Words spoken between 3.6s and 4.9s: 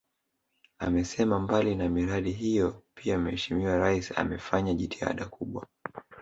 Rais amefanya